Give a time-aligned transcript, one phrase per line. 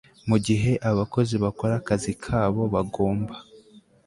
[0.29, 3.35] mu gihe abakozi bakora akazi kabo bagomba